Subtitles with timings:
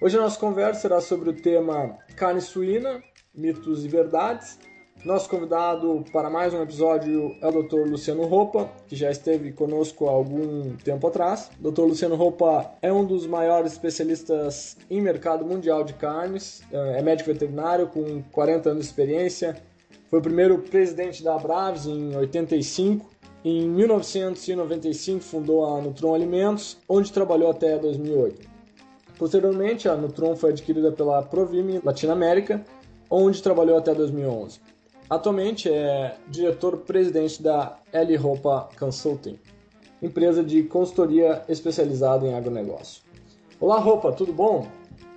[0.00, 3.00] Hoje a nossa conversa será sobre o tema carne suína,
[3.32, 4.58] mitos e verdades.
[5.04, 7.88] Nosso convidado para mais um episódio é o Dr.
[7.88, 11.48] Luciano Roupa, que já esteve conosco há algum tempo atrás.
[11.60, 11.82] Dr.
[11.82, 17.86] Luciano Roupa é um dos maiores especialistas em mercado mundial de carnes, é médico veterinário
[17.86, 19.62] com 40 anos de experiência,
[20.12, 23.08] foi o primeiro presidente da Abraves em 85.
[23.42, 28.46] Em 1995 fundou a Nutron Alimentos, onde trabalhou até 2008.
[29.16, 32.62] Posteriormente, a Nutron foi adquirida pela Provime Latinoamérica,
[33.08, 34.60] onde trabalhou até 2011.
[35.08, 39.38] Atualmente é diretor-presidente da L Roupa Consulting,
[40.02, 43.02] empresa de consultoria especializada em agronegócio.
[43.58, 44.68] Olá, Roupa, tudo bom?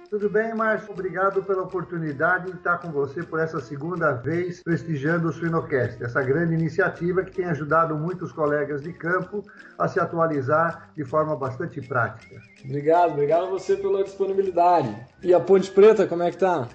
[0.10, 0.92] Tudo bem, Márcio?
[0.92, 6.22] Obrigado pela oportunidade de estar com você por essa segunda vez prestigiando o Suinocast, essa
[6.22, 9.44] grande iniciativa que tem ajudado muitos colegas de campo
[9.80, 12.40] a se atualizar de forma bastante prática.
[12.64, 14.96] Obrigado, obrigado a você pela disponibilidade.
[15.24, 16.68] E a Ponte Preta, como é que tá?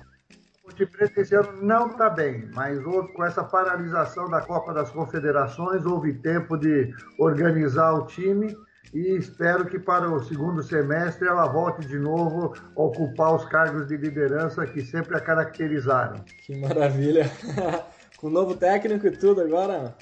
[0.64, 4.90] Ponte Preta esse ano não está bem, mas houve, com essa paralisação da Copa das
[4.90, 8.56] Confederações, houve tempo de organizar o time
[8.92, 13.86] e espero que para o segundo semestre ela volte de novo a ocupar os cargos
[13.86, 16.24] de liderança que sempre a caracterizaram.
[16.44, 17.30] Que maravilha!
[18.18, 19.96] Com novo técnico e tudo agora?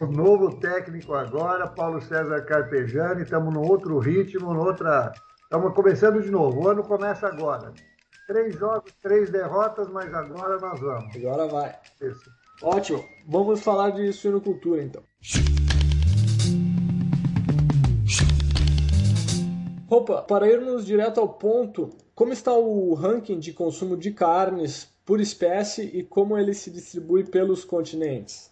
[0.00, 5.12] O novo técnico agora, Paulo César Carpegiani, estamos num outro ritmo, noutra.
[5.44, 6.60] Estamos começando de novo.
[6.60, 7.72] O ano começa agora.
[8.26, 11.16] Três jogos, três derrotas, mas agora nós vamos.
[11.16, 11.74] Agora vai.
[12.00, 12.30] Isso.
[12.62, 13.04] Ótimo.
[13.28, 15.02] Vamos falar de suinocultura então.
[19.92, 25.20] Roupa, para irmos direto ao ponto, como está o ranking de consumo de carnes por
[25.20, 28.50] espécie e como ele se distribui pelos continentes?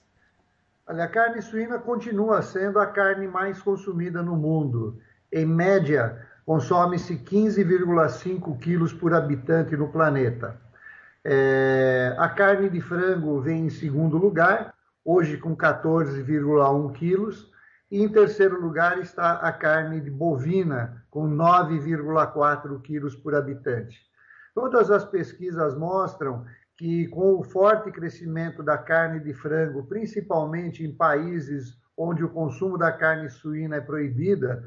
[0.87, 4.99] Olha, a carne suína continua sendo a carne mais consumida no mundo.
[5.33, 10.61] Em média, consome-se 15,5 quilos por habitante no planeta.
[11.25, 17.50] É, a carne de frango vem em segundo lugar, hoje com 14,1 quilos.
[17.91, 23.99] E em terceiro lugar está a carne de bovina, com 9,4 quilos por habitante.
[24.55, 26.45] Todas as pesquisas mostram
[26.77, 32.78] que, com o forte crescimento da carne de frango, principalmente em países onde o consumo
[32.78, 34.65] da carne suína é proibida,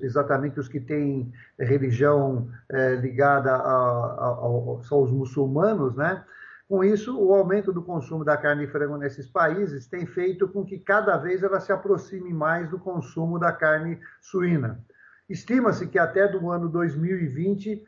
[0.00, 6.24] exatamente os que têm religião é, ligada a, a, a, são os muçulmanos, né?
[6.68, 10.64] Com isso, o aumento do consumo da carne de frango nesses países tem feito com
[10.64, 14.82] que cada vez ela se aproxime mais do consumo da carne suína.
[15.28, 17.84] Estima-se que até do ano 2020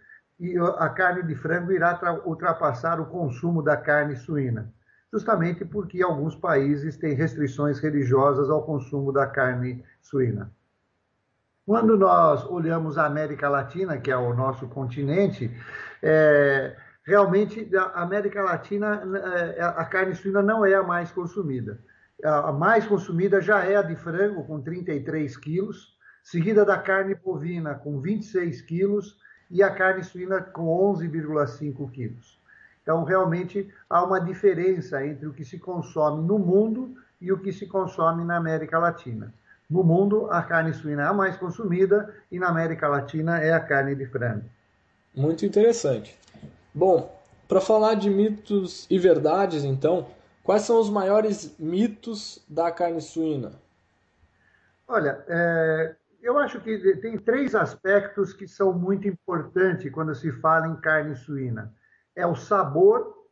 [0.79, 4.71] a carne de frango irá ultrapassar o consumo da carne suína,
[5.11, 10.53] justamente porque alguns países têm restrições religiosas ao consumo da carne suína.
[11.65, 15.51] Quando nós olhamos a América Latina, que é o nosso continente,
[16.03, 19.03] é, realmente a América Latina
[19.57, 21.79] é, a carne suína não é a mais consumida.
[22.23, 27.75] A mais consumida já é a de frango, com 33 quilos, seguida da carne bovina,
[27.75, 29.19] com 26 quilos,
[29.51, 32.39] e a carne suína, com 11,5 quilos.
[32.83, 37.53] Então, realmente, há uma diferença entre o que se consome no mundo e o que
[37.53, 39.33] se consome na América Latina.
[39.69, 43.61] No mundo, a carne suína é a mais consumida e na América Latina é a
[43.61, 44.45] carne de frango.
[45.15, 46.19] Muito interessante.
[46.77, 47.11] Bom,
[47.49, 50.09] para falar de mitos e verdades, então,
[50.45, 53.53] quais são os maiores mitos da carne suína?
[54.87, 60.69] Olha, é, eu acho que tem três aspectos que são muito importantes quando se fala
[60.69, 61.75] em carne suína:
[62.15, 63.27] é o sabor,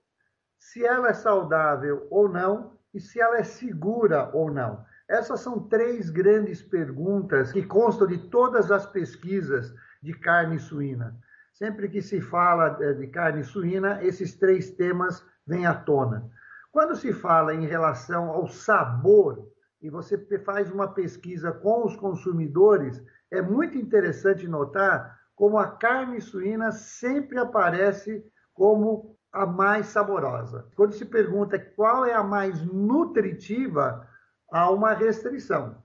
[0.58, 4.82] se ela é saudável ou não, e se ela é segura ou não.
[5.06, 11.14] Essas são três grandes perguntas que constam de todas as pesquisas de carne suína.
[11.54, 16.28] Sempre que se fala eh, de carne suína, esses três temas vêm à tona.
[16.72, 19.48] Quando se fala em relação ao sabor,
[19.80, 26.20] e você faz uma pesquisa com os consumidores, é muito interessante notar como a carne
[26.20, 30.66] suína sempre aparece como a mais saborosa.
[30.74, 34.08] Quando se pergunta qual é a mais nutritiva,
[34.50, 35.76] há uma restrição.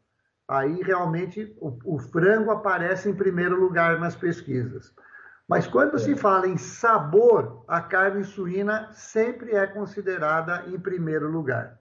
[0.47, 4.91] Aí realmente o, o frango aparece em primeiro lugar nas pesquisas.
[5.49, 5.99] Mas quando é.
[5.99, 11.79] se fala em sabor, a carne suína sempre é considerada em primeiro lugar.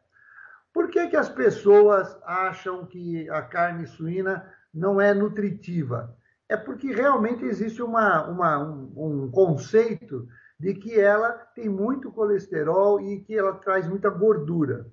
[0.73, 6.17] Por que, que as pessoas acham que a carne suína não é nutritiva?
[6.49, 10.26] É porque realmente existe uma, uma um, um conceito
[10.59, 14.87] de que ela tem muito colesterol e que ela traz muita gordura.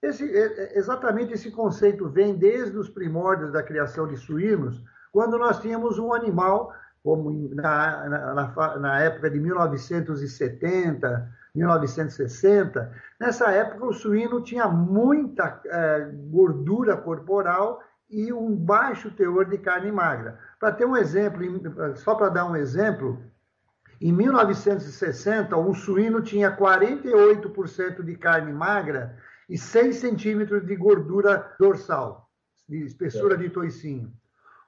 [0.00, 4.80] Esse, é, é, exatamente esse conceito vem desde os primórdios da criação de suínos,
[5.12, 6.72] quando nós tínhamos um animal,
[7.04, 12.92] como na, na, na época de 1970, 1960.
[13.20, 19.92] Nessa época, o suíno tinha muita é, gordura corporal e um baixo teor de carne
[19.92, 20.38] magra.
[20.58, 21.42] Para ter um exemplo,
[21.96, 23.22] só para dar um exemplo,
[24.00, 29.14] em 1960, um suíno tinha 48% de carne magra
[29.46, 32.30] e 6 centímetros de gordura dorsal,
[32.66, 34.10] de espessura de toicinho.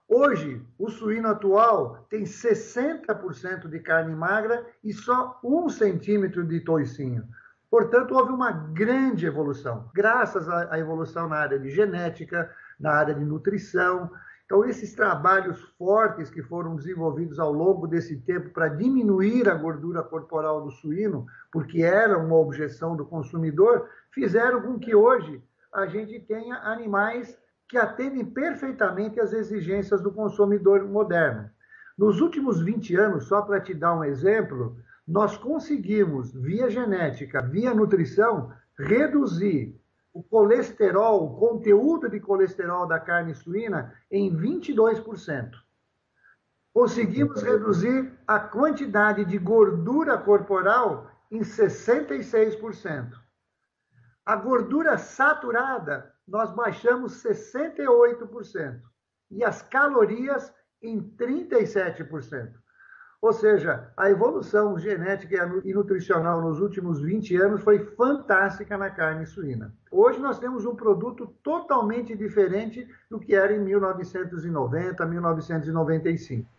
[0.08, 7.24] Hoje, o suíno atual tem 60% de carne magra e só 1 centímetro de toicinho.
[7.68, 12.48] Portanto, houve uma grande evolução, graças à evolução na área de genética,
[12.78, 14.10] na área de nutrição,
[14.46, 20.04] então, esses trabalhos fortes que foram desenvolvidos ao longo desse tempo para diminuir a gordura
[20.04, 25.42] corporal do suíno, porque era uma objeção do consumidor, fizeram com que hoje
[25.72, 27.36] a gente tenha animais
[27.68, 31.50] que atendem perfeitamente às exigências do consumidor moderno.
[31.98, 34.76] Nos últimos 20 anos, só para te dar um exemplo,
[35.06, 39.80] nós conseguimos, via genética, via nutrição, reduzir
[40.12, 45.50] o colesterol, o conteúdo de colesterol da carne suína em 22%.
[46.72, 53.12] Conseguimos reduzir a quantidade de gordura corporal em 66%.
[54.24, 58.80] A gordura saturada, nós baixamos 68%.
[59.30, 60.52] E as calorias
[60.82, 62.52] em 37%.
[63.20, 69.26] Ou seja, a evolução genética e nutricional nos últimos 20 anos foi fantástica na carne
[69.26, 69.74] suína.
[69.90, 76.55] Hoje nós temos um produto totalmente diferente do que era em 1990, 1995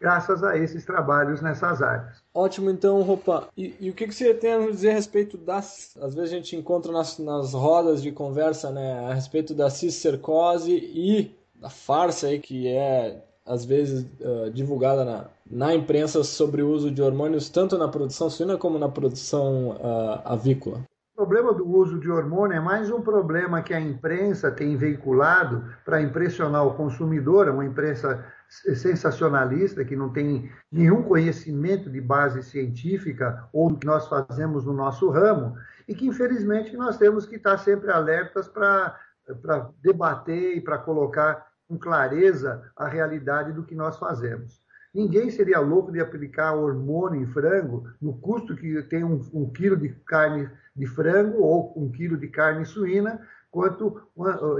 [0.00, 2.22] graças a esses trabalhos nessas áreas.
[2.32, 3.48] Ótimo, então, Roupa.
[3.56, 5.96] E, e, o que, que você tem a dizer a respeito das.
[6.00, 10.72] Às vezes a gente encontra nas, nas rodas de conversa, né, a respeito da cistercose
[10.72, 16.70] e da farsa aí que é às vezes uh, divulgada na, na imprensa sobre o
[16.70, 20.80] uso de hormônios tanto na produção suína como na produção uh, avícola?
[21.14, 25.64] O problema do uso de hormônio é mais um problema que a imprensa tem veiculado
[25.84, 32.42] para impressionar o consumidor, é uma imprensa sensacionalista que não tem nenhum conhecimento de base
[32.42, 35.56] científica ou do que nós fazemos no nosso ramo
[35.86, 38.98] e que infelizmente nós temos que estar sempre alertas para
[39.80, 44.60] debater e para colocar com clareza a realidade do que nós fazemos.
[44.92, 49.76] Ninguém seria louco de aplicar hormônio em frango no custo que tem um, um quilo
[49.76, 53.20] de carne de frango ou um quilo de carne suína,
[53.50, 54.00] quanto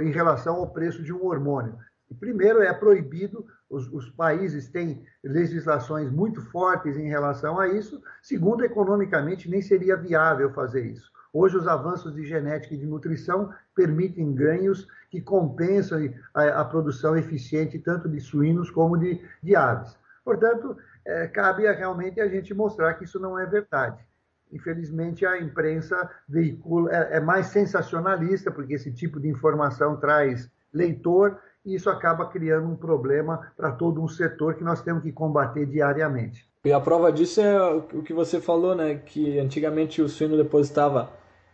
[0.01, 1.77] em relação ao preço de um hormônio.
[2.19, 8.01] Primeiro, é proibido, os, os, países têm legislações muito fortes em relação a isso.
[8.21, 11.11] Segundo, economicamente, nem seria viável fazer isso.
[11.33, 17.15] Hoje, os avanços de genética e de nutrição permitem ganhos que compensam a, a produção
[17.15, 19.97] eficiente tanto de suínos como de, de aves.
[20.23, 24.05] Portanto, é, cabe realmente a gente mostrar que isso não é verdade.
[24.51, 31.39] Infelizmente, a imprensa veicula, é, é mais sensacionalista, porque esse tipo de informação traz leitor
[31.65, 35.65] e isso acaba criando um problema para todo um setor que nós temos que combater
[35.65, 36.49] diariamente.
[36.63, 38.95] E a prova disso é o que você falou, né?
[38.95, 41.09] Que antigamente o suíno depositava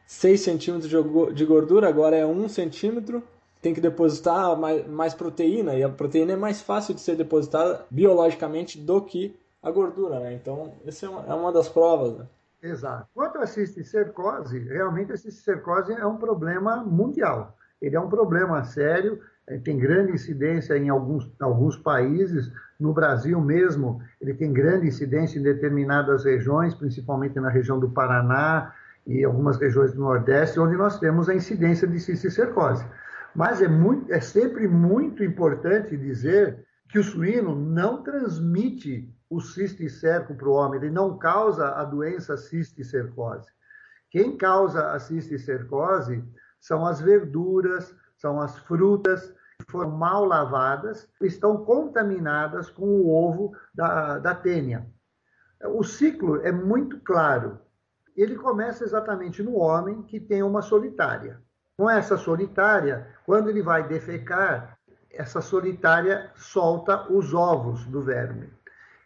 [0.05, 0.91] 6 centímetros
[1.33, 3.23] de gordura, agora é 1 centímetro.
[3.61, 7.85] Tem que depositar mais, mais proteína, e a proteína é mais fácil de ser depositada
[7.89, 10.33] biologicamente do que a gordura, né?
[10.33, 12.25] Então, essa é uma, é uma das provas, né?
[12.61, 13.07] Exato.
[13.13, 17.55] Quanto à cisticercose, realmente a cisticercose é um problema mundial.
[17.81, 19.21] Ele é um problema sério,
[19.63, 25.43] tem grande incidência em alguns, alguns países, no Brasil mesmo, ele tem grande incidência em
[25.43, 28.73] determinadas regiões, principalmente na região do Paraná,
[29.05, 32.85] e algumas regiões do Nordeste, onde nós temos a incidência de cisticercose.
[33.33, 40.35] Mas é, muito, é sempre muito importante dizer que o suíno não transmite o cisticerco
[40.35, 43.47] para o homem, ele não causa a doença cisticercose.
[44.09, 46.23] Quem causa a cisticercose
[46.59, 49.33] são as verduras, são as frutas
[49.69, 54.87] foram mal lavadas, estão contaminadas com o ovo da, da tênia.
[55.65, 57.59] O ciclo é muito claro
[58.17, 61.39] ele começa exatamente no homem que tem uma solitária.
[61.77, 64.75] Com essa solitária, quando ele vai defecar,
[65.11, 68.51] essa solitária solta os ovos do verme.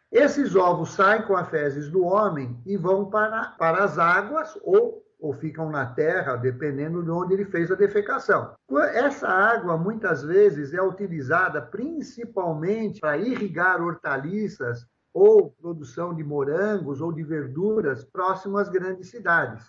[0.10, 5.06] Esses ovos saem com as fezes do homem e vão para, para as águas ou,
[5.22, 8.56] ou ficam na terra, dependendo de onde ele fez a defecação.
[8.94, 17.14] Essa água, muitas vezes, é utilizada principalmente para irrigar hortaliças ou produção de morangos ou
[17.14, 19.64] de verduras próximo às grandes cidades,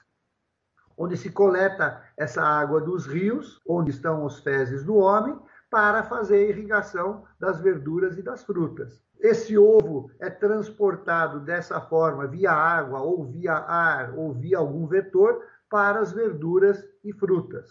[0.96, 5.38] onde se coleta essa água dos rios, onde estão os fezes do homem,
[5.70, 9.02] para fazer a irrigação das verduras e das frutas.
[9.22, 15.46] Esse ovo é transportado dessa forma, via água, ou via ar, ou via algum vetor,
[15.70, 17.70] para as verduras e frutas.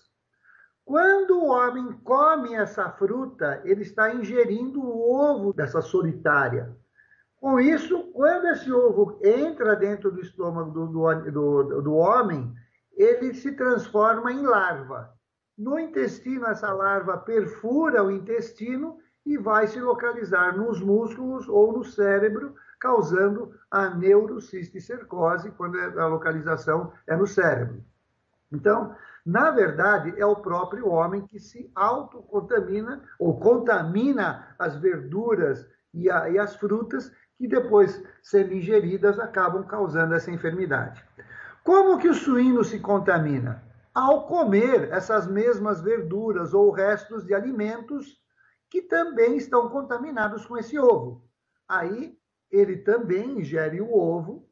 [0.85, 6.73] Quando o homem come essa fruta, ele está ingerindo o ovo dessa solitária.
[7.35, 12.53] Com isso, quando esse ovo entra dentro do estômago do, do, do, do homem,
[12.95, 15.13] ele se transforma em larva.
[15.57, 21.83] No intestino, essa larva perfura o intestino e vai se localizar nos músculos ou no
[21.83, 27.83] cérebro, causando a neurocisticercose, quando é, a localização é no cérebro.
[28.51, 36.09] Então, na verdade, é o próprio homem que se autocontamina ou contamina as verduras e,
[36.09, 41.03] a, e as frutas que depois, sendo ingeridas, acabam causando essa enfermidade.
[41.63, 43.63] Como que o suíno se contamina?
[43.93, 48.19] Ao comer essas mesmas verduras ou restos de alimentos
[48.71, 51.21] que também estão contaminados com esse ovo.
[51.67, 52.17] Aí
[52.49, 54.49] ele também ingere o ovo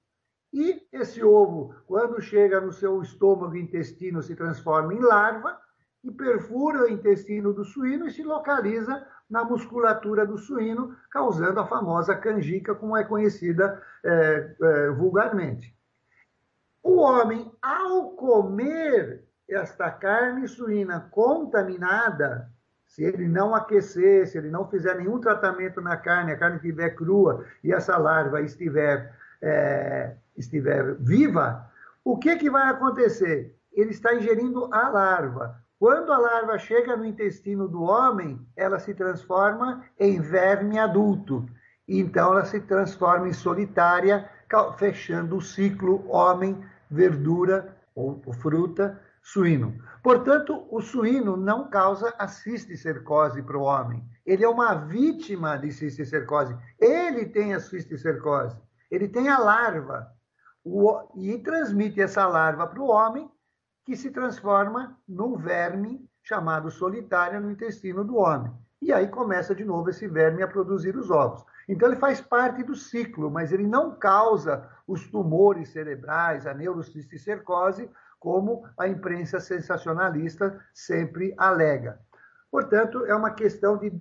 [0.51, 5.57] e esse ovo, quando chega no seu estômago e intestino, se transforma em larva
[6.03, 11.67] e perfura o intestino do suíno e se localiza na musculatura do suíno, causando a
[11.67, 15.73] famosa canjica, como é conhecida é, é, vulgarmente.
[16.83, 22.51] O homem, ao comer esta carne suína contaminada,
[22.89, 26.89] se ele não aquecer, se ele não fizer nenhum tratamento na carne, a carne estiver
[26.89, 31.69] crua e essa larva estiver, é, estiver viva,
[32.03, 33.55] o que, que vai acontecer?
[33.71, 35.61] Ele está ingerindo a larva.
[35.77, 41.47] Quando a larva chega no intestino do homem, ela se transforma em verme adulto.
[41.87, 44.27] Então ela se transforma em solitária,
[44.77, 46.57] fechando o ciclo homem,
[46.89, 49.77] verdura ou fruta, suíno.
[50.03, 54.03] Portanto, o suíno não causa a cisticercose para o homem.
[54.25, 56.55] Ele é uma vítima de cisticercose.
[56.79, 58.57] Ele tem a cisticercose.
[58.89, 60.07] Ele tem a larva.
[60.63, 63.29] O, e transmite essa larva para o homem,
[63.85, 68.51] que se transforma num verme chamado solitária no intestino do homem.
[68.81, 71.43] E aí começa de novo esse verme a produzir os ovos.
[71.67, 77.89] Então ele faz parte do ciclo, mas ele não causa os tumores cerebrais, a neurocisticercose,
[78.19, 81.99] como a imprensa sensacionalista sempre alega.
[82.51, 83.91] Portanto, é uma questão de,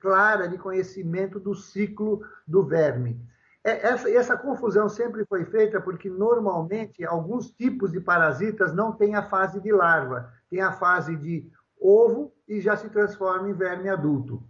[0.00, 3.20] clara de conhecimento do ciclo do verme.
[3.62, 9.14] É, essa, essa confusão sempre foi feita porque, normalmente, alguns tipos de parasitas não têm
[9.14, 13.88] a fase de larva, tem a fase de ovo e já se transforma em verme
[13.88, 14.42] adulto.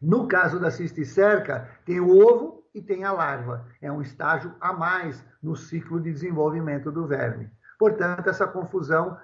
[0.00, 3.66] No caso da cisticerca, tem o ovo e tem a larva.
[3.80, 7.50] É um estágio a mais no ciclo de desenvolvimento do verme.
[7.78, 9.18] Portanto, essa confusão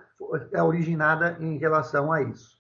[0.53, 2.57] é originada em relação a isso.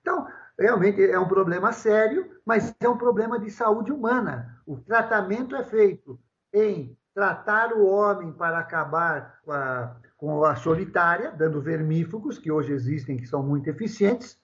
[0.00, 0.26] Então,
[0.58, 4.58] realmente é um problema sério, mas é um problema de saúde humana.
[4.66, 6.18] O tratamento é feito
[6.52, 12.72] em tratar o homem para acabar com a, com a solitária, dando vermífugos, que hoje
[12.72, 14.40] existem, que são muito eficientes,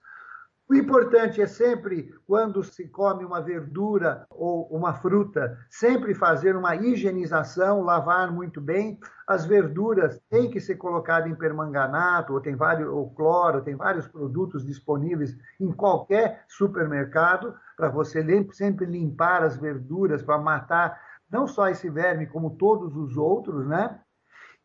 [0.66, 6.74] o importante é sempre, quando se come uma verdura ou uma fruta, sempre fazer uma
[6.74, 8.98] higienização, lavar muito bem.
[9.26, 14.08] As verduras têm que ser colocadas em permanganato, ou tem vários, ou cloro, tem vários
[14.08, 20.98] produtos disponíveis em qualquer supermercado, para você sempre limpar as verduras, para matar
[21.30, 24.00] não só esse verme, como todos os outros, né?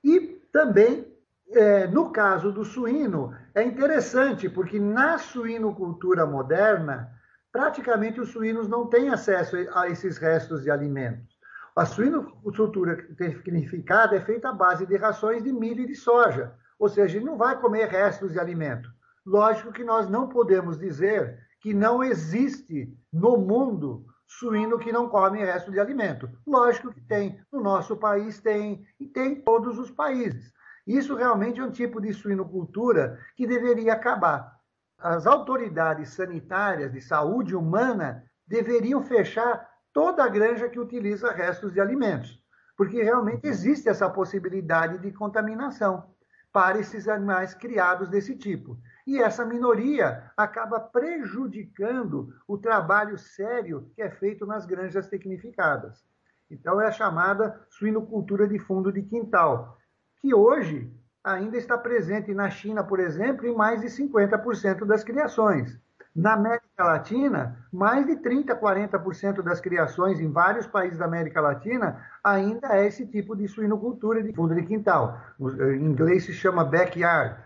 [0.01, 1.06] E também
[1.51, 7.12] é, no caso do suíno, é interessante, porque na suinocultura moderna,
[7.51, 11.38] praticamente os suínos não têm acesso a esses restos de alimentos.
[11.75, 16.89] A suinocultura tecnificada é feita à base de rações de milho e de soja, ou
[16.89, 18.89] seja, ele não vai comer restos de alimento.
[19.25, 25.39] Lógico que nós não podemos dizer que não existe no mundo suíno que não come
[25.39, 26.29] resto de alimento.
[26.46, 27.41] Lógico que tem.
[27.51, 30.53] No nosso país tem, e tem em todos os países.
[30.89, 34.60] Isso realmente é um tipo de suinocultura que deveria acabar.
[34.98, 41.79] As autoridades sanitárias de saúde humana deveriam fechar toda a granja que utiliza restos de
[41.79, 42.43] alimentos,
[42.75, 46.10] porque realmente existe essa possibilidade de contaminação
[46.51, 48.75] para esses animais criados desse tipo.
[49.05, 56.03] E essa minoria acaba prejudicando o trabalho sério que é feito nas granjas tecnificadas.
[56.50, 59.79] Então, é a chamada suinocultura de fundo de quintal,
[60.22, 60.92] que hoje
[61.24, 65.80] ainda está presente na China, por exemplo, em mais de 50% das criações.
[66.16, 72.04] Na América Latina, mais de 30%, 40% das criações em vários países da América Latina
[72.24, 75.20] ainda é esse tipo de suinocultura de fundo de quintal.
[75.40, 77.38] Em inglês se chama backyard.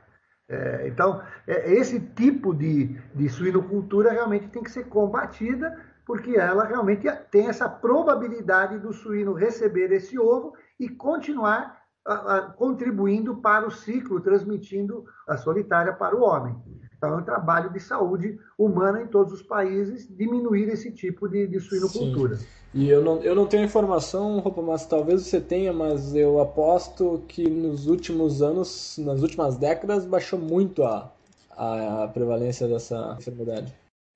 [0.47, 6.65] É, então, é, esse tipo de, de suinocultura realmente tem que ser combatida, porque ela
[6.65, 11.82] realmente tem essa probabilidade do suíno receber esse ovo e continuar
[12.57, 16.55] contribuindo para o ciclo, transmitindo a solitária para o homem.
[16.97, 21.47] Então, é um trabalho de saúde humana em todos os países diminuir esse tipo de,
[21.47, 22.37] de suinocultura.
[22.37, 22.45] Sim.
[22.73, 27.23] E eu não, eu não tenho informação, Roupa, mas talvez você tenha, mas eu aposto
[27.27, 31.11] que nos últimos anos, nas últimas décadas, baixou muito a,
[31.51, 33.75] a, prevalência dessa enfermidade.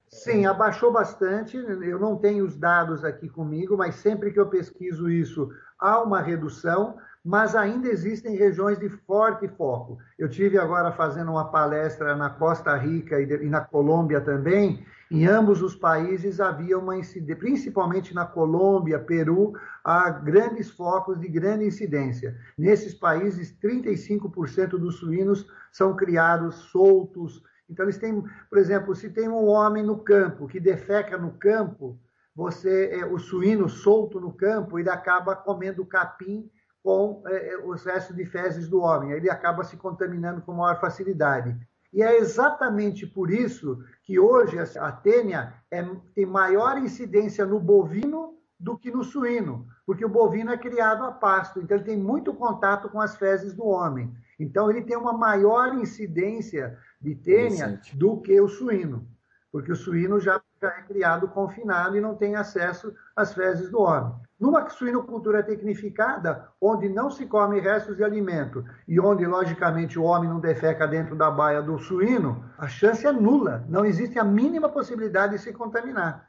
[0.09, 1.55] Sim, abaixou bastante.
[1.55, 6.21] Eu não tenho os dados aqui comigo, mas sempre que eu pesquiso isso, há uma
[6.21, 6.95] redução
[7.27, 9.97] mas ainda existem regiões de forte foco.
[10.17, 14.85] Eu tive agora fazendo uma palestra na Costa Rica e na Colômbia também.
[15.11, 19.51] Em ambos os países havia uma incidência, principalmente na Colômbia, Peru,
[19.83, 22.33] há grandes focos de grande incidência.
[22.57, 27.43] Nesses países, 35% dos suínos são criados soltos.
[27.69, 31.99] Então, eles têm, por exemplo, se tem um homem no campo que defeca no campo,
[32.33, 36.49] você, é, o suíno solto no campo, ele acaba comendo capim
[36.87, 39.11] com é, é, os restos de fezes do homem.
[39.11, 41.53] Ele acaba se contaminando com maior facilidade.
[41.91, 48.37] E é exatamente por isso que hoje a tênia é, tem maior incidência no bovino
[48.57, 52.33] do que no suíno, porque o bovino é criado a pasto, então ele tem muito
[52.33, 54.15] contato com as fezes do homem.
[54.39, 59.05] Então ele tem uma maior incidência de tênia do que o suíno,
[59.51, 63.81] porque o suíno já, já é criado confinado e não tem acesso às fezes do
[63.81, 64.13] homem.
[64.39, 70.29] Numa suinocultura tecnificada, onde não se come restos de alimento e onde, logicamente, o homem
[70.29, 73.65] não defeca dentro da baia do suíno, a chance é nula.
[73.67, 76.27] Não existe a mínima possibilidade de se contaminar.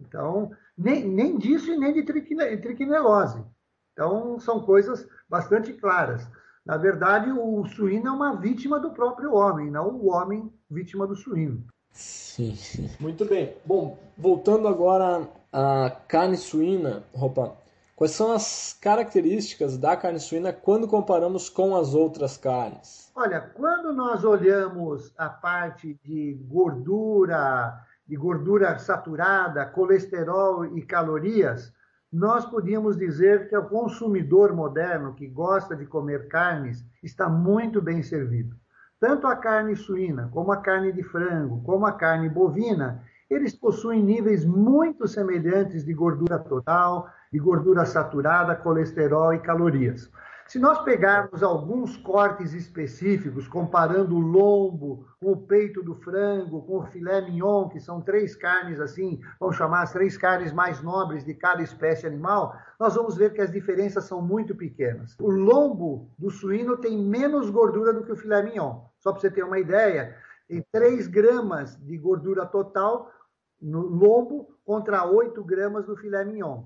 [0.00, 3.44] Então, nem, nem disso e nem de triquinelose.
[3.92, 6.28] Então, são coisas bastante claras.
[6.66, 11.14] Na verdade, o suíno é uma vítima do próprio homem, não o homem vítima do
[11.14, 11.64] suíno.
[11.94, 12.58] Sim,
[12.98, 13.56] muito bem.
[13.64, 17.56] Bom, voltando agora à carne suína, roupa.
[17.94, 23.12] Quais são as características da carne suína quando comparamos com as outras carnes?
[23.14, 31.72] Olha, quando nós olhamos a parte de gordura, de gordura saturada, colesterol e calorias,
[32.12, 38.02] nós podíamos dizer que o consumidor moderno que gosta de comer carnes está muito bem
[38.02, 38.56] servido
[39.04, 44.02] tanto a carne suína, como a carne de frango, como a carne bovina, eles possuem
[44.02, 50.10] níveis muito semelhantes de gordura total, de gordura saturada, colesterol e calorias.
[50.46, 56.78] Se nós pegarmos alguns cortes específicos, comparando o lombo com o peito do frango, com
[56.78, 61.26] o filé mignon, que são três carnes assim, vamos chamar as três carnes mais nobres
[61.26, 65.14] de cada espécie animal, nós vamos ver que as diferenças são muito pequenas.
[65.20, 68.93] O lombo do suíno tem menos gordura do que o filé mignon.
[69.04, 70.16] Só para você ter uma ideia,
[70.48, 73.12] tem 3 gramas de gordura total
[73.60, 76.64] no lombo contra 8 gramas no filé mignon.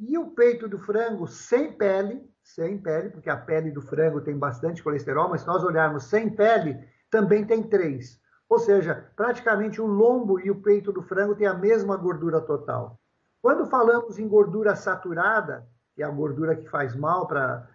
[0.00, 4.38] E o peito do frango sem pele, sem pele, porque a pele do frango tem
[4.38, 8.18] bastante colesterol, mas se nós olharmos sem pele, também tem três.
[8.48, 12.98] Ou seja, praticamente o lombo e o peito do frango têm a mesma gordura total.
[13.42, 17.68] Quando falamos em gordura saturada, que é a gordura que faz mal para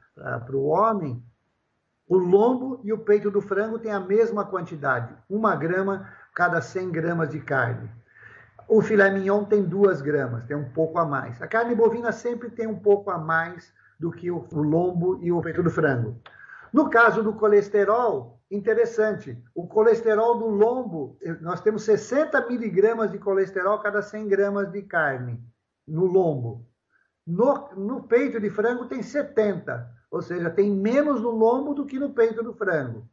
[0.51, 1.23] o homem,
[2.09, 6.89] o lombo e o peito do frango têm a mesma quantidade, uma grama cada 100
[6.89, 7.87] gramas de carne.
[8.67, 11.39] O filé mignon tem duas gramas, tem um pouco a mais.
[11.39, 15.39] A carne bovina sempre tem um pouco a mais do que o lombo e o
[15.39, 16.19] peito do frango.
[16.73, 23.77] No caso do colesterol, interessante, o colesterol do lombo, nós temos 60 miligramas de colesterol
[23.79, 25.39] cada 100 gramas de carne
[25.87, 26.65] no lombo.
[27.25, 31.99] No, no peito de frango tem 70, ou seja, tem menos no lombo do que
[31.99, 33.07] no peito do frango.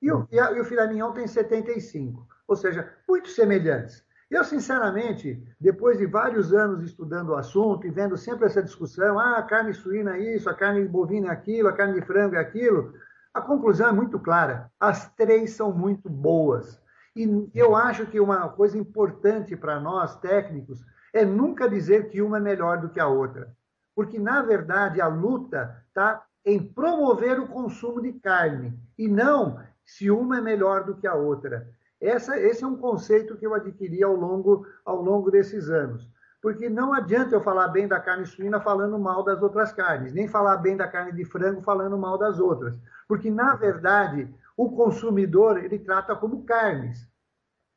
[0.00, 4.06] E o, e, a, e o filé mignon tem 75, ou seja, muito semelhantes.
[4.30, 9.38] Eu, sinceramente, depois de vários anos estudando o assunto e vendo sempre essa discussão, ah,
[9.38, 12.38] a carne suína é isso, a carne bovina é aquilo, a carne de frango é
[12.38, 12.92] aquilo,
[13.32, 14.70] a conclusão é muito clara.
[14.78, 16.80] As três são muito boas.
[17.16, 22.36] E eu acho que uma coisa importante para nós, técnicos, é nunca dizer que uma
[22.36, 23.50] é melhor do que a outra.
[23.94, 30.10] Porque, na verdade, a luta está em promover o consumo de carne e não se
[30.10, 31.68] uma é melhor do que a outra.
[32.00, 36.10] Essa, esse é um conceito que eu adquiri ao longo, ao longo desses anos.
[36.40, 40.26] Porque não adianta eu falar bem da carne suína falando mal das outras carnes, nem
[40.26, 42.74] falar bem da carne de frango falando mal das outras.
[43.06, 47.06] Porque, na verdade, o consumidor ele trata como carnes.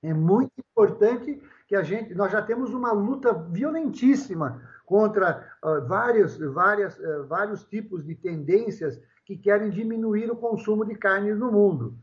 [0.01, 2.15] É muito importante que a gente.
[2.15, 8.99] Nós já temos uma luta violentíssima contra uh, vários, várias, uh, vários tipos de tendências
[9.25, 11.97] que querem diminuir o consumo de carnes no mundo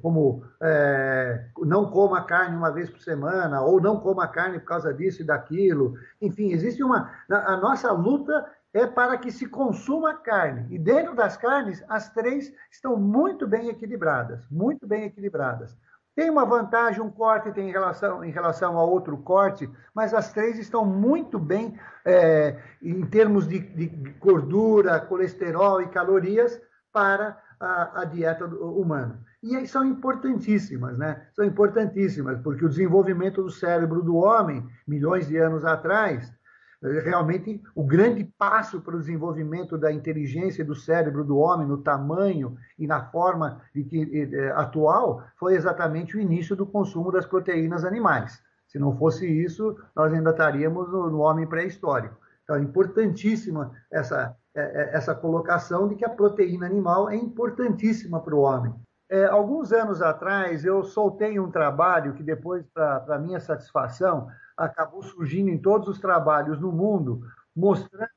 [0.00, 4.92] como é, não coma carne uma vez por semana, ou não coma carne por causa
[4.94, 5.94] disso e daquilo.
[6.18, 7.10] Enfim, existe uma.
[7.28, 10.66] A nossa luta é para que se consuma carne.
[10.74, 15.76] E dentro das carnes, as três estão muito bem equilibradas, muito bem equilibradas.
[16.16, 20.32] Tem uma vantagem, um corte tem em relação, em relação a outro corte, mas as
[20.32, 23.86] três estão muito bem é, em termos de, de,
[24.18, 26.58] gordura, colesterol e calorias
[26.90, 29.20] para a, a dieta humana.
[29.42, 31.26] E são importantíssimas, né?
[31.34, 36.32] São importantíssimas, porque o desenvolvimento do cérebro do homem, milhões de anos atrás,
[36.82, 42.56] realmente o grande passo para o desenvolvimento da inteligência do cérebro do homem no tamanho
[42.78, 48.42] e na forma eh, atual foi exatamente o início do consumo das proteínas animais.
[48.66, 52.16] Se não fosse isso, nós ainda estaríamos no, homem pré-histórico.
[52.44, 58.34] Então, é importantíssima essa, eh, essa colocação de que a proteína animal é importantíssima para
[58.34, 58.74] o homem.
[59.08, 65.48] É, alguns anos atrás, eu soltei um trabalho que, depois, para minha satisfação, acabou surgindo
[65.48, 67.22] em todos os trabalhos no mundo,
[67.54, 68.10] mostrando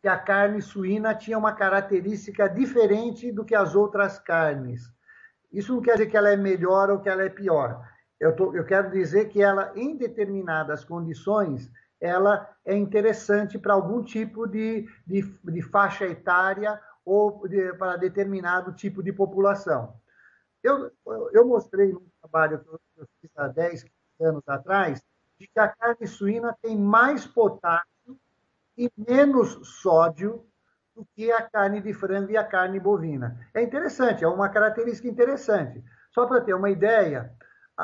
[0.00, 4.90] que a carne suína tinha uma característica diferente do que as outras carnes.
[5.52, 7.86] Isso não quer dizer que ela é melhor ou que ela é pior.
[8.18, 14.02] Eu, tô, eu quero dizer que ela, em determinadas condições, ela é interessante para algum
[14.02, 19.99] tipo de, de, de faixa etária ou de, para determinado tipo de população.
[20.62, 20.90] Eu,
[21.32, 25.02] eu mostrei num trabalho que eu fiz há 10, 15 anos atrás,
[25.38, 28.18] de que a carne suína tem mais potássio
[28.76, 30.44] e menos sódio
[30.94, 33.40] do que a carne de frango e a carne bovina.
[33.54, 35.82] É interessante, é uma característica interessante.
[36.12, 37.32] Só para ter uma ideia,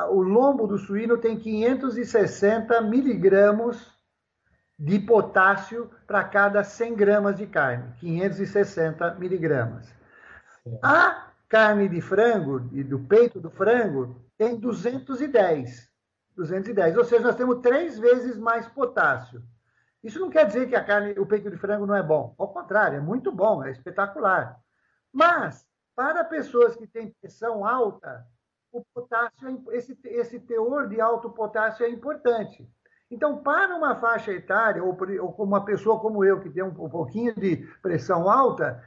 [0.09, 3.91] o lombo do suíno tem 560 miligramas
[4.77, 7.91] de potássio para cada 100 gramas de carne.
[7.99, 9.91] 560 miligramas.
[10.83, 15.87] A carne de frango e do peito do frango tem 210.
[16.35, 19.41] 210, ou seja, nós temos três vezes mais potássio.
[20.03, 22.35] Isso não quer dizer que a carne, o peito de frango não é bom.
[22.37, 24.59] Ao contrário, é muito bom, é espetacular.
[25.11, 28.23] Mas, para pessoas que têm pressão alta,
[28.71, 32.69] o potássio, é esse, esse teor de alto potássio é importante.
[33.09, 36.89] Então, para uma faixa etária, ou, ou uma pessoa como eu, que tem um, um
[36.89, 38.83] pouquinho de pressão alta,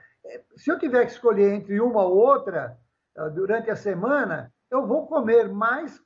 [0.57, 2.79] se eu tiver que escolher entre uma ou outra
[3.17, 6.01] ah, durante a semana, eu vou comer mais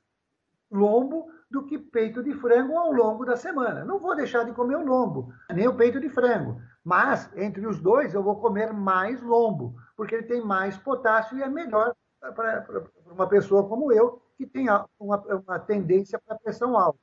[0.71, 3.85] lombo do que peito de frango ao longo da semana.
[3.85, 6.59] Não vou deixar de comer o lombo, nem o peito de frango.
[6.83, 11.43] Mas, entre os dois, eu vou comer mais lombo, porque ele tem mais potássio e
[11.43, 12.65] é melhor para
[13.05, 16.99] uma pessoa como eu, que tem uma, uma tendência para pressão alta,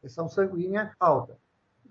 [0.00, 1.38] pressão sanguínea alta.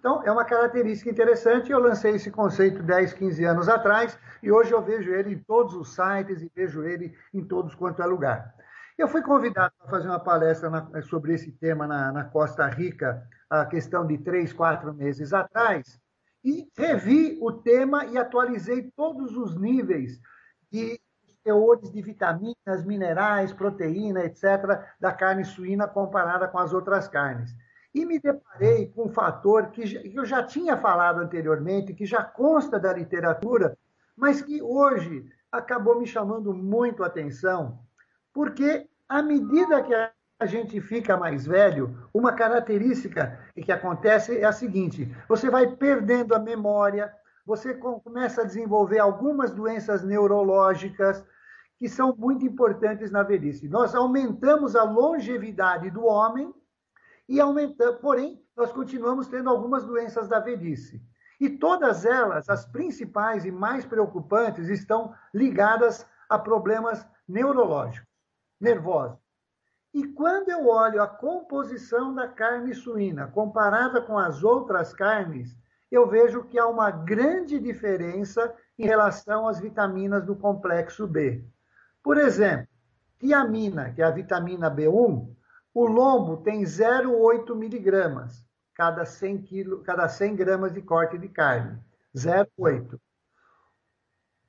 [0.05, 1.71] Então, é uma característica interessante.
[1.71, 5.73] Eu lancei esse conceito 10, 15 anos atrás e hoje eu vejo ele em todos
[5.73, 8.53] os sites e vejo ele em todos quanto é lugar.
[8.99, 13.27] Eu fui convidado para fazer uma palestra na, sobre esse tema na, na, Costa Rica,
[13.49, 15.99] a questão de três, quatro meses atrás,
[16.43, 20.21] e revi o tema e atualizei todos os níveis
[20.71, 21.01] de
[21.43, 27.55] teores de vitaminas, minerais, proteína, etc., da carne suína comparada com as outras carnes.
[27.95, 32.77] E me deparei com um fator que eu já tinha falado anteriormente, que já consta
[32.77, 33.77] da literatura,
[34.17, 37.79] mas que hoje acabou me chamando muito a atenção,
[38.33, 44.51] porque à medida que a gente fica mais velho, uma característica que acontece é a
[44.51, 47.09] seguinte: você vai perdendo a memória,
[47.45, 51.23] você começa a desenvolver algumas doenças neurológicas
[51.79, 53.69] que são muito importantes na velhice.
[53.69, 56.53] Nós aumentamos a longevidade do homem
[57.27, 61.01] e aumentando, porém, nós continuamos tendo algumas doenças da velhice.
[61.39, 68.07] E todas elas, as principais e mais preocupantes, estão ligadas a problemas neurológicos,
[68.59, 69.19] nervosos.
[69.93, 75.57] E quando eu olho a composição da carne suína comparada com as outras carnes,
[75.91, 81.45] eu vejo que há uma grande diferença em relação às vitaminas do complexo B.
[82.03, 82.67] Por exemplo,
[83.19, 85.34] tiamina, que é a vitamina B1,
[85.75, 91.77] o lombo tem 0,8 miligramas cada 100, quilo, cada 100 gramas de corte de carne.
[92.15, 92.97] 0,8.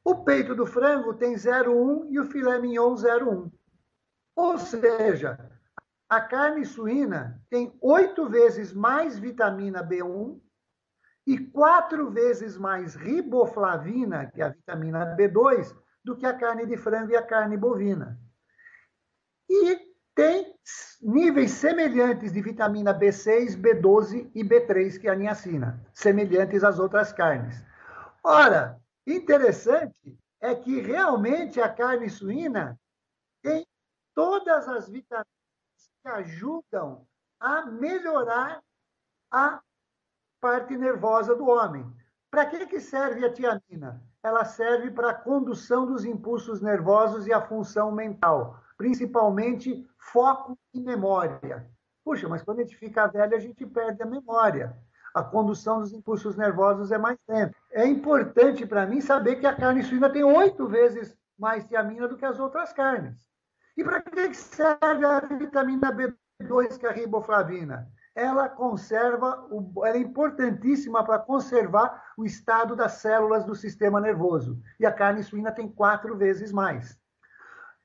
[0.05, 3.51] O peito do frango tem 0,1 e o filé mignon 0,1.
[4.37, 5.37] Ou seja,
[6.09, 10.41] a carne suína tem oito vezes mais vitamina B1
[11.27, 16.77] e quatro vezes mais riboflavina, que é a vitamina B2, do que a carne de
[16.77, 18.17] frango e a carne bovina.
[19.49, 19.86] E
[20.17, 20.57] tem
[21.03, 27.13] níveis semelhantes de vitamina B6, B12 e B3, que é a niacina, semelhantes às outras
[27.13, 27.63] carnes.
[28.25, 32.81] Ora, interessante é que realmente a carne suína
[33.43, 33.67] tem
[34.15, 35.27] todas as vitaminas
[36.03, 37.07] que ajudam
[37.39, 38.63] a melhorar
[39.31, 39.61] a
[40.41, 41.85] parte nervosa do homem.
[42.31, 44.03] Para que, que serve a tiamina?
[44.23, 50.81] Ela serve para a condução dos impulsos nervosos e a função mental, principalmente foco e
[50.81, 51.69] memória.
[52.05, 54.77] Puxa, mas quando a gente fica velho, a gente perde a memória.
[55.15, 57.57] A condução dos impulsos nervosos é mais lenta.
[57.73, 62.17] É importante para mim saber que a carne suína tem oito vezes mais tiamina do
[62.17, 63.27] que as outras carnes.
[63.77, 67.91] E para que serve a vitamina B2, que é a riboflavina?
[68.15, 69.47] Ela conserva,
[69.85, 74.59] ela é importantíssima para conservar o estado das células do sistema nervoso.
[74.81, 76.99] E a carne suína tem quatro vezes mais.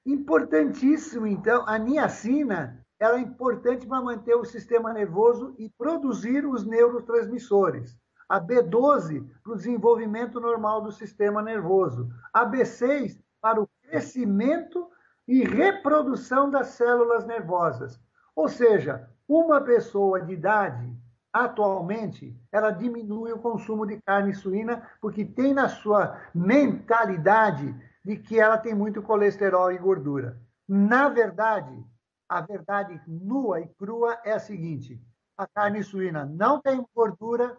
[0.06, 6.64] Importantíssimo, então, a niacina ela é importante para manter o sistema nervoso e produzir os
[6.64, 7.98] neurotransmissores.
[8.30, 12.10] A B12 para o desenvolvimento normal do sistema nervoso.
[12.32, 14.88] A B6 para o crescimento
[15.28, 18.00] e reprodução das células nervosas.
[18.36, 20.96] Ou seja, uma pessoa de idade,
[21.34, 28.40] atualmente, ela diminui o consumo de carne suína porque tem na sua mentalidade de que
[28.40, 30.42] ela tem muito colesterol e gordura.
[30.68, 31.84] Na verdade,
[32.28, 35.02] a verdade nua e crua é a seguinte:
[35.38, 37.58] a carne suína não tem gordura,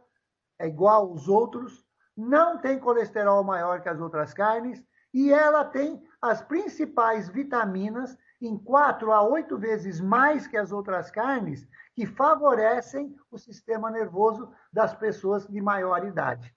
[0.58, 1.84] é igual aos outros,
[2.16, 8.56] não tem colesterol maior que as outras carnes e ela tem as principais vitaminas em
[8.56, 14.94] quatro a oito vezes mais que as outras carnes, que favorecem o sistema nervoso das
[14.94, 16.52] pessoas de maior idade.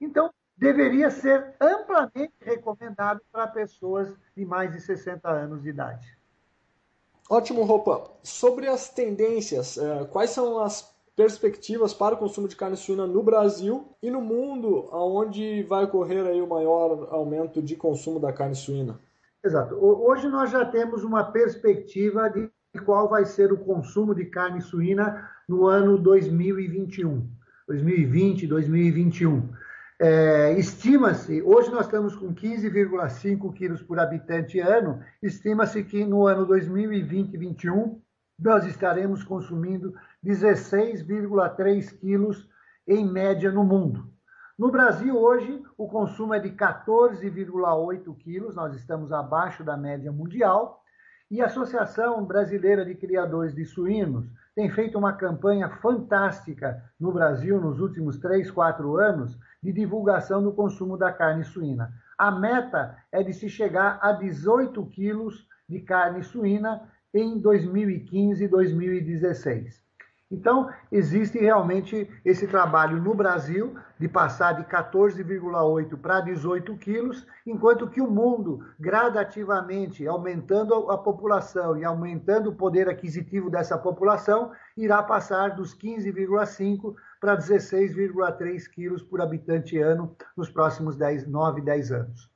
[0.00, 6.06] Então, deveria ser amplamente recomendado para pessoas de mais de 60 anos de idade.
[7.30, 8.10] Ótimo, Roupa.
[8.22, 13.22] Sobre as tendências, eh, quais são as perspectivas para o consumo de carne suína no
[13.22, 18.54] Brasil e no mundo, aonde vai ocorrer aí o maior aumento de consumo da carne
[18.54, 19.00] suína?
[19.42, 19.74] Exato.
[19.82, 22.50] Hoje nós já temos uma perspectiva de
[22.84, 27.26] qual vai ser o consumo de carne suína no ano 2021,
[27.66, 29.48] 2020, 2021.
[30.02, 36.46] É, Estima-se, hoje nós estamos com 15,5 quilos por habitante ano, estima-se que no ano
[36.46, 38.00] 2020 e 2021
[38.38, 39.92] nós estaremos consumindo
[40.24, 42.48] 16,3 quilos
[42.88, 44.10] em média no mundo.
[44.58, 50.82] No Brasil, hoje, o consumo é de 14,8 quilos, nós estamos abaixo da média mundial,
[51.30, 57.60] e a Associação Brasileira de Criadores de Suínos tem feito uma campanha fantástica no Brasil
[57.60, 61.92] nos últimos 3, 4 anos de divulgação do consumo da carne suína.
[62.18, 66.82] A meta é de se chegar a 18 quilos de carne suína
[67.14, 69.89] em 2015 e 2016.
[70.30, 77.90] Então, existe realmente esse trabalho no Brasil de passar de 14,8 para 18 quilos, enquanto
[77.90, 85.02] que o mundo, gradativamente aumentando a população e aumentando o poder aquisitivo dessa população, irá
[85.02, 92.30] passar dos 15,5 para 16,3 quilos por habitante ano nos próximos 10, 9, 10 anos.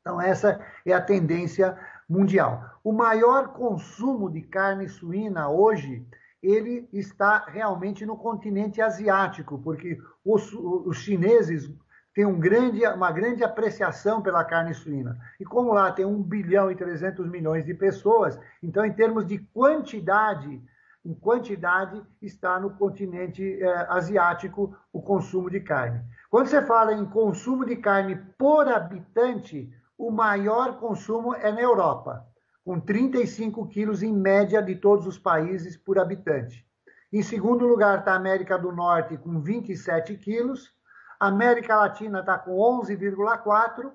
[0.00, 1.76] Então, essa é a tendência
[2.08, 2.64] mundial.
[2.82, 6.06] O maior consumo de carne suína hoje
[6.42, 11.70] ele está realmente no continente asiático, porque os, os chineses
[12.14, 15.18] têm um grande, uma grande apreciação pela carne suína.
[15.38, 19.38] E como lá tem 1 bilhão e 300 milhões de pessoas, então, em termos de
[19.38, 20.62] quantidade,
[21.04, 26.02] em quantidade está no continente eh, asiático o consumo de carne.
[26.30, 32.26] Quando você fala em consumo de carne por habitante, o maior consumo é na Europa,
[32.68, 36.66] com 35 quilos em média de todos os países por habitante.
[37.10, 40.70] Em segundo lugar está a América do Norte, com 27 quilos.
[41.18, 43.90] A América Latina está com 11,4.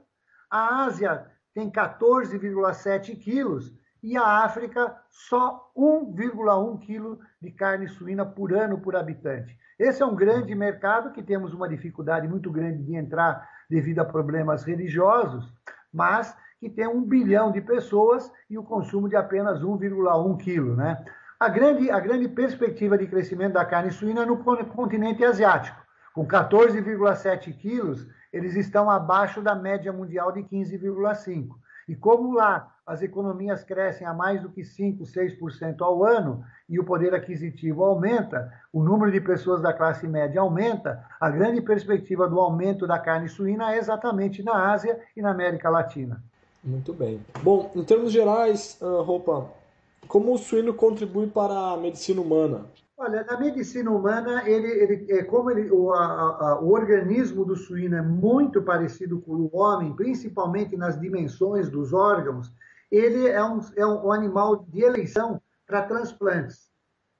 [0.49, 3.71] A Ásia tem 14,7 quilos.
[4.01, 9.55] E a África, só 1,1 quilo de carne suína por ano por habitante.
[9.77, 14.05] Esse é um grande mercado que temos uma dificuldade muito grande de entrar devido a
[14.05, 15.53] problemas religiosos,
[15.93, 20.77] mas que tem um bilhão de pessoas e o consumo de apenas 1,1 quilo.
[20.77, 21.03] Né?
[21.37, 25.77] A, grande, a grande perspectiva de crescimento da carne suína é no continente asiático.
[26.13, 31.49] Com 14,7 quilos, eles estão abaixo da média mundial de 15,5.
[31.85, 36.79] E como lá as economias crescem a mais do que 5, 6% ao ano e
[36.79, 42.25] o poder aquisitivo aumenta, o número de pessoas da classe média aumenta, a grande perspectiva
[42.25, 46.23] do aumento da carne suína é exatamente na Ásia e na América Latina.
[46.63, 47.19] Muito bem.
[47.41, 49.49] Bom, em termos gerais, uh, Roupa,
[50.07, 52.65] como o suíno contribui para a medicina humana?
[52.95, 57.55] Olha, na medicina humana, ele, ele é como ele, o, a, a, o organismo do
[57.55, 62.49] suíno é muito parecido com o homem, principalmente nas dimensões dos órgãos,
[62.89, 66.71] ele é um, é um animal de eleição para transplantes.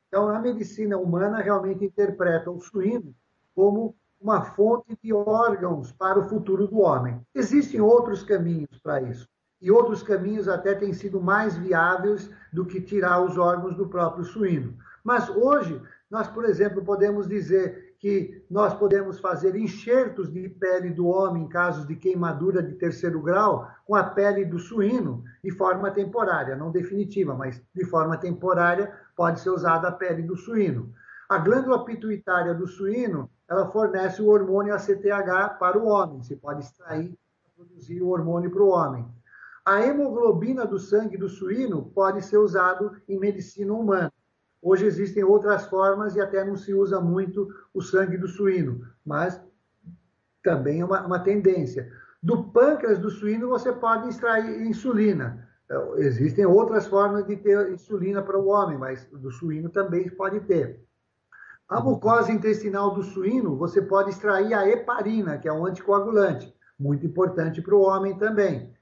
[0.07, 3.13] Então, a medicina humana realmente interpreta o suíno
[3.55, 7.19] como uma fonte de órgãos para o futuro do homem.
[7.33, 9.27] Existem outros caminhos para isso.
[9.63, 14.25] E outros caminhos até têm sido mais viáveis do que tirar os órgãos do próprio
[14.25, 14.77] suíno.
[15.01, 21.07] Mas hoje, nós, por exemplo, podemos dizer que nós podemos fazer enxertos de pele do
[21.07, 25.89] homem em casos de queimadura de terceiro grau com a pele do suíno de forma
[25.91, 30.93] temporária, não definitiva, mas de forma temporária pode ser usada a pele do suíno.
[31.29, 36.63] A glândula pituitária do suíno, ela fornece o hormônio ACTH para o homem, se pode
[36.63, 37.17] extrair
[37.55, 39.05] produzir o hormônio para o homem.
[39.65, 44.11] A hemoglobina do sangue do suíno pode ser usado em medicina humana.
[44.61, 49.41] Hoje existem outras formas e até não se usa muito o sangue do suíno, mas
[50.43, 51.89] também é uma, uma tendência.
[52.21, 55.47] Do pâncreas do suíno você pode extrair insulina.
[55.65, 60.41] Então, existem outras formas de ter insulina para o homem, mas do suíno também pode
[60.41, 60.81] ter.
[61.69, 67.05] A mucosa intestinal do suíno, você pode extrair a heparina, que é um anticoagulante, muito
[67.05, 68.73] importante para o homem também.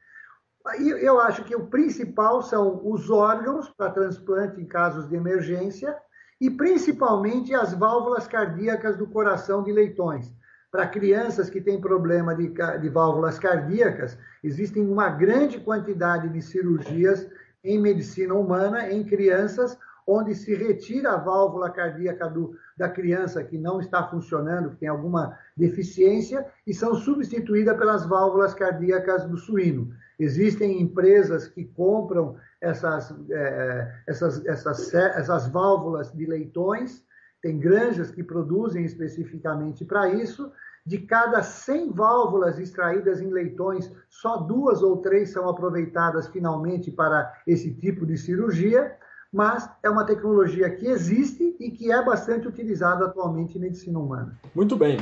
[1.02, 5.98] Eu acho que o principal são os órgãos para transplante em casos de emergência
[6.40, 10.34] e principalmente as válvulas cardíacas do coração de leitões.
[10.72, 17.28] Para crianças que têm problema de, de válvulas cardíacas, existem uma grande quantidade de cirurgias
[17.64, 23.58] em medicina humana em crianças onde se retira a válvula cardíaca do, da criança que
[23.58, 29.94] não está funcionando, que tem alguma deficiência, e são substituídas pelas válvulas cardíacas do suíno.
[30.22, 37.04] Existem empresas que compram essas, é, essas, essas, essas válvulas de leitões,
[37.42, 40.52] tem granjas que produzem especificamente para isso.
[40.86, 47.34] De cada 100 válvulas extraídas em leitões, só duas ou três são aproveitadas finalmente para
[47.48, 48.96] esse tipo de cirurgia,
[49.34, 54.40] mas é uma tecnologia que existe e que é bastante utilizada atualmente em medicina humana.
[54.54, 55.00] Muito bem.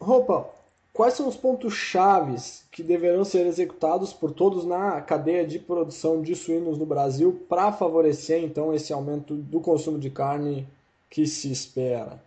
[0.00, 0.48] Roupa,
[1.00, 6.20] Quais são os pontos chaves que deverão ser executados por todos na cadeia de produção
[6.20, 10.68] de suínos no Brasil para favorecer então esse aumento do consumo de carne
[11.08, 12.22] que se espera?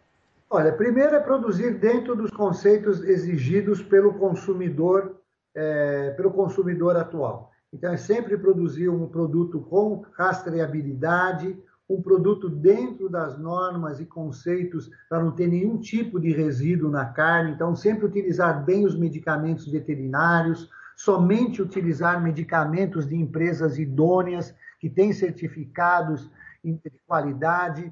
[0.49, 5.17] Olha, primeiro é produzir dentro dos conceitos exigidos pelo consumidor,
[5.53, 7.51] é, pelo consumidor atual.
[7.71, 11.55] Então é sempre produzir um produto com rastreabilidade,
[11.89, 17.05] um produto dentro das normas e conceitos para não ter nenhum tipo de resíduo na
[17.05, 17.51] carne.
[17.51, 25.11] Então, sempre utilizar bem os medicamentos veterinários, somente utilizar medicamentos de empresas idôneas que têm
[25.11, 26.29] certificados
[26.63, 27.91] de qualidade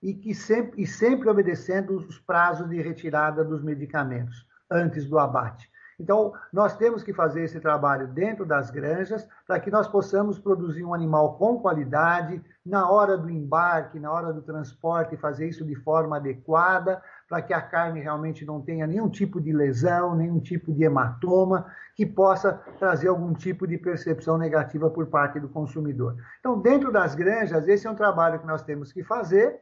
[0.00, 5.71] e que sempre, e sempre obedecendo os prazos de retirada dos medicamentos antes do abate.
[6.02, 10.84] Então, nós temos que fazer esse trabalho dentro das granjas para que nós possamos produzir
[10.84, 15.76] um animal com qualidade, na hora do embarque, na hora do transporte, fazer isso de
[15.76, 20.72] forma adequada, para que a carne realmente não tenha nenhum tipo de lesão, nenhum tipo
[20.72, 26.16] de hematoma, que possa trazer algum tipo de percepção negativa por parte do consumidor.
[26.40, 29.60] Então, dentro das granjas, esse é um trabalho que nós temos que fazer.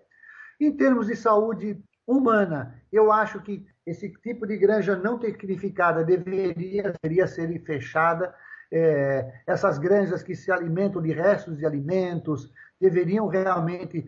[0.59, 6.93] Em termos de saúde humana, eu acho que esse tipo de granja não tecnificada deveria,
[7.03, 8.35] deveria ser fechada.
[8.73, 14.07] É, essas granjas que se alimentam de restos de alimentos deveriam realmente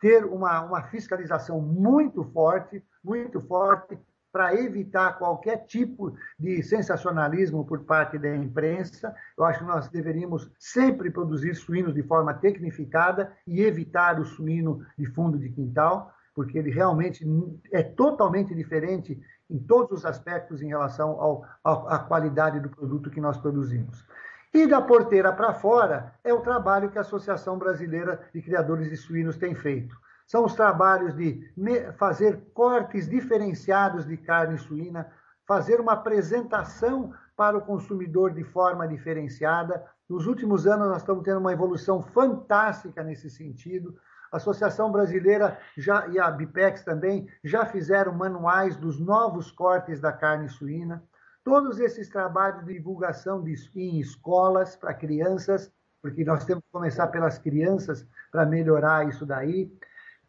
[0.00, 3.98] ter uma, uma fiscalização muito forte, muito forte,
[4.32, 9.14] para evitar qualquer tipo de sensacionalismo por parte da imprensa.
[9.36, 14.84] Eu acho que nós deveríamos sempre produzir suínos de forma tecnificada e evitar o suíno
[14.96, 17.24] de fundo de quintal porque ele realmente
[17.72, 19.20] é totalmente diferente
[19.50, 24.06] em todos os aspectos em relação ao, ao, à qualidade do produto que nós produzimos.
[24.54, 28.96] E da porteira para fora é o trabalho que a Associação Brasileira de Criadores de
[28.96, 29.96] Suínos tem feito.
[30.26, 31.50] São os trabalhos de
[31.98, 35.10] fazer cortes diferenciados de carne suína,
[35.46, 39.84] fazer uma apresentação para o consumidor de forma diferenciada.
[40.08, 43.94] Nos últimos anos, nós estamos tendo uma evolução fantástica nesse sentido.
[44.32, 50.12] A Associação Brasileira já, e a BIPEX também já fizeram manuais dos novos cortes da
[50.12, 51.04] carne suína.
[51.44, 55.70] Todos esses trabalhos de divulgação de, em escolas para crianças
[56.02, 59.72] porque nós temos que começar pelas crianças para melhorar isso daí.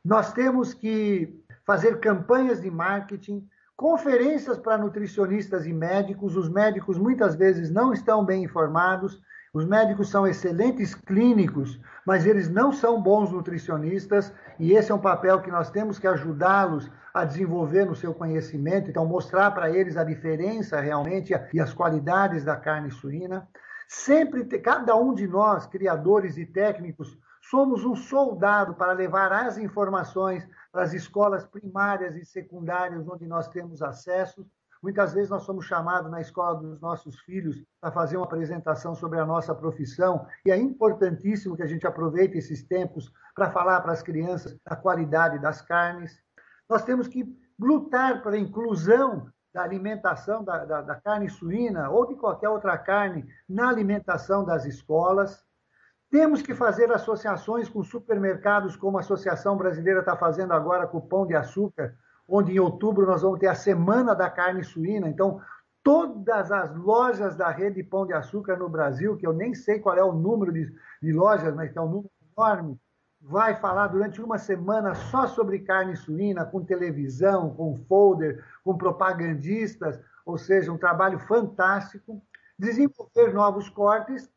[0.05, 6.37] Nós temos que fazer campanhas de marketing, conferências para nutricionistas e médicos.
[6.37, 9.19] Os médicos muitas vezes não estão bem informados.
[9.53, 14.99] Os médicos são excelentes clínicos, mas eles não são bons nutricionistas, e esse é um
[14.99, 19.95] papel que nós temos que ajudá-los a desenvolver no seu conhecimento, então mostrar para eles
[19.95, 23.47] a diferença realmente e as qualidades da carne suína.
[23.87, 30.47] Sempre, cada um de nós, criadores e técnicos, somos um soldado para levar as informações
[30.71, 34.43] para as escolas primárias e secundárias onde nós temos acesso.
[34.83, 39.17] Muitas vezes nós somos chamados na escola dos nossos filhos para fazer uma apresentação sobre
[39.17, 43.93] a nossa profissão, e é importantíssimo que a gente aproveite esses tempos para falar para
[43.93, 46.21] as crianças da qualidade das carnes.
[46.69, 47.25] Nós temos que
[47.57, 53.25] lutar pela inclusão da alimentação da, da, da, carne suína ou de qualquer outra carne
[53.47, 55.45] na alimentação das escolas.
[56.11, 61.07] Temos que fazer associações com supermercados, como a Associação Brasileira está fazendo agora com o
[61.07, 61.95] Pão de Açúcar,
[62.27, 65.09] onde em outubro nós vamos ter a Semana da Carne Suína.
[65.09, 65.41] Então,
[65.83, 69.97] todas as lojas da rede Pão de Açúcar no Brasil, que eu nem sei qual
[69.97, 72.79] é o número de, de lojas, mas é um número enorme,
[73.21, 79.99] vai falar durante uma semana só sobre carne suína, com televisão, com folder, com propagandistas,
[80.25, 82.21] ou seja, um trabalho fantástico.
[82.57, 84.29] Desenvolver novos cortes,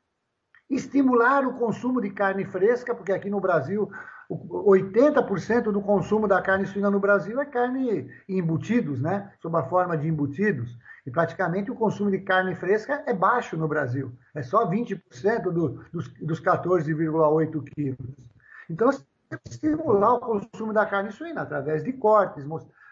[0.71, 3.91] estimular o consumo de carne fresca, porque aqui no Brasil
[4.31, 9.33] 80% do consumo da carne suína no Brasil é carne em embutidos, né?
[9.41, 10.77] Sob a forma de embutidos.
[11.07, 14.13] E praticamente o consumo de carne fresca é baixo no Brasil.
[14.35, 18.17] É só 20% do, dos, dos 14,8 quilos.
[18.69, 22.45] Então, que estimular o consumo da carne suína através de cortes,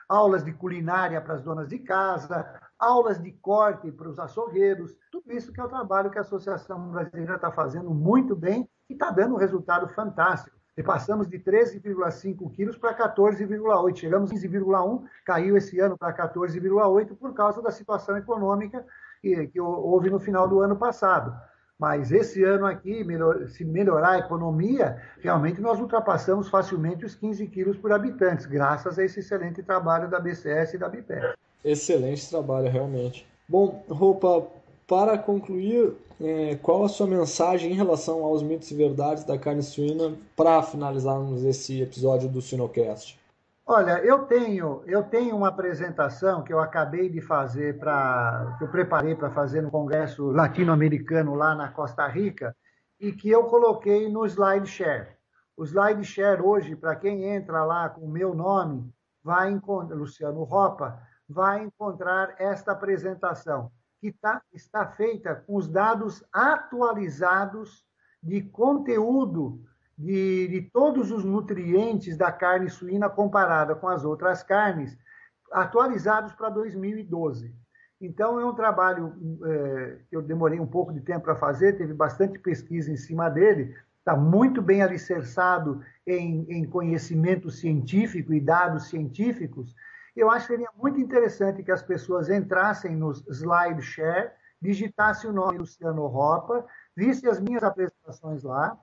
[0.09, 5.33] aulas de culinária para as donas de casa, aulas de corte para os açougueiros, tudo
[5.33, 9.11] isso que é o trabalho que a Associação Brasileira está fazendo muito bem e está
[9.11, 10.57] dando um resultado fantástico.
[10.77, 13.97] E passamos de 13,5 quilos para 14,8.
[13.97, 18.85] Chegamos a 15,1, caiu esse ano para 14,8 por causa da situação econômica
[19.23, 21.35] que, que houve no final do ano passado.
[21.79, 27.47] Mas esse ano aqui, melhor, se melhorar a economia, realmente nós ultrapassamos facilmente os 15
[27.49, 31.35] quilos por habitante, graças a esse excelente trabalho da BCS e da BIPEC.
[31.65, 33.27] Excelente trabalho, realmente.
[33.49, 34.47] Bom, Roupa,
[34.87, 39.63] para concluir, é, qual a sua mensagem em relação aos mitos e verdades da carne
[39.63, 43.19] suína para finalizarmos esse episódio do Sinocast?
[43.67, 48.69] Olha, eu tenho, eu tenho uma apresentação que eu acabei de fazer para, que eu
[48.69, 52.55] preparei para fazer no Congresso Latino-Americano lá na Costa Rica
[53.01, 55.17] e que eu coloquei no SlideShare.
[55.57, 61.01] O SlideShare hoje, para quem entra lá com o meu nome, vai encontrar, Luciano Ropa,
[61.27, 63.71] vai encontrar esta apresentação,
[64.05, 67.83] que tá, está feita com os dados atualizados
[68.23, 69.63] de conteúdo
[69.97, 74.95] de, de todos os nutrientes da carne suína comparada com as outras carnes,
[75.51, 77.57] atualizados para 2012.
[77.99, 81.95] Então, é um trabalho é, que eu demorei um pouco de tempo para fazer, teve
[81.95, 88.89] bastante pesquisa em cima dele, está muito bem alicerçado em, em, conhecimento científico e dados
[88.91, 89.75] científicos.
[90.15, 95.59] Eu acho que seria muito interessante que as pessoas entrassem nos SlideShare, digitassem o nome
[95.59, 96.65] Luciano Ropa,
[96.97, 98.79] vissem as minhas apresentações lá,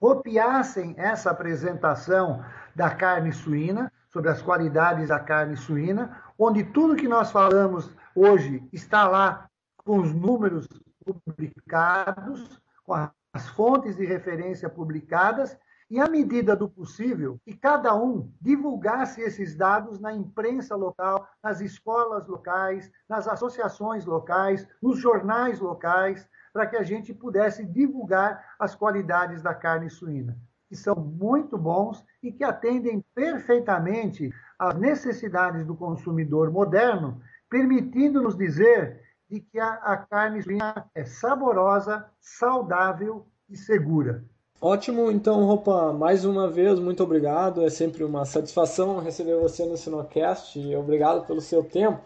[0.00, 2.44] copiassem essa apresentação
[2.74, 8.66] da carne suína, sobre as qualidades da carne suína, onde tudo que nós falamos hoje
[8.72, 9.46] está lá
[9.84, 10.66] com os números
[11.04, 15.58] publicados, com as fontes de referência publicadas,
[15.88, 21.60] e, à medida do possível, que cada um divulgasse esses dados na imprensa local, nas
[21.60, 28.74] escolas locais, nas associações locais, nos jornais locais, para que a gente pudesse divulgar as
[28.74, 30.36] qualidades da carne suína,
[30.68, 39.02] que são muito bons e que atendem perfeitamente às necessidades do consumidor moderno, permitindo-nos dizer
[39.28, 44.24] de que a, a carne suína é saborosa, saudável e segura.
[44.60, 47.64] Ótimo, então, Roupa, mais uma vez, muito obrigado.
[47.64, 52.02] É sempre uma satisfação receber você no Sinocast e obrigado pelo seu tempo.